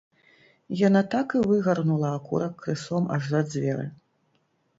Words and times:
Яна 0.87 1.01
так 1.13 1.35
і 1.39 1.41
выгарнула 1.51 2.09
акурак 2.21 2.53
крысом 2.63 3.03
аж 3.19 3.29
за 3.35 3.45
дзверы. 3.53 3.87